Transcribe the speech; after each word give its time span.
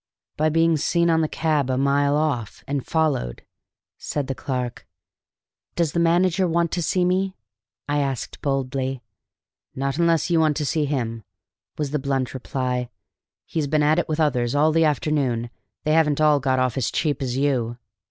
"By 0.35 0.49
being 0.49 0.77
seen 0.77 1.11
on 1.11 1.21
the 1.21 1.27
cab 1.27 1.69
a 1.69 1.77
mile 1.77 2.15
off, 2.15 2.63
and 2.67 2.83
followed," 2.83 3.45
said 3.99 4.25
the 4.25 4.33
clerk. 4.33 4.87
"Does 5.75 5.91
the 5.91 5.99
manager 5.99 6.47
want 6.47 6.71
to 6.71 6.81
see 6.81 7.05
me?" 7.05 7.35
I 7.87 7.99
asked 7.99 8.41
boldly. 8.41 9.03
"Not 9.75 9.99
unless 9.99 10.31
you 10.31 10.39
want 10.39 10.57
to 10.57 10.65
see 10.65 10.85
him," 10.85 11.23
was 11.77 11.91
the 11.91 11.99
blunt 11.99 12.33
reply. 12.33 12.89
"He's 13.45 13.67
been 13.67 13.83
at 13.83 13.99
it 13.99 14.09
with 14.09 14.19
others 14.19 14.55
all 14.55 14.71
the 14.71 14.85
afternoon, 14.85 15.39
and 15.41 15.49
they 15.83 15.91
haven't 15.93 16.19
all 16.19 16.39
got 16.39 16.57
off 16.57 16.77
as 16.77 16.89
cheap 16.89 17.21
as 17.21 17.37
you." 17.37 17.77